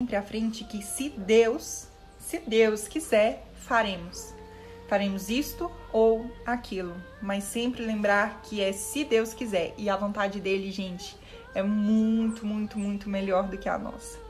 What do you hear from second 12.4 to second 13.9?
muito, muito melhor do que a